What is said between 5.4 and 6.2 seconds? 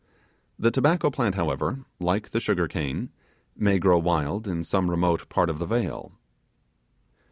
of the vale.